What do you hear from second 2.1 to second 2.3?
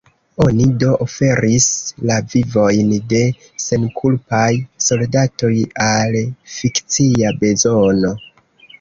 la